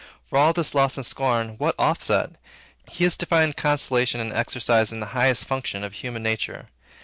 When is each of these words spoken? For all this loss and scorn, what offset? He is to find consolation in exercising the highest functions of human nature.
For 0.27 0.39
all 0.39 0.51
this 0.51 0.73
loss 0.73 0.97
and 0.97 1.05
scorn, 1.05 1.57
what 1.59 1.75
offset? 1.77 2.31
He 2.89 3.05
is 3.05 3.15
to 3.17 3.27
find 3.27 3.55
consolation 3.55 4.19
in 4.19 4.33
exercising 4.33 4.99
the 4.99 5.05
highest 5.13 5.45
functions 5.45 5.85
of 5.85 5.93
human 5.93 6.23
nature. 6.23 6.65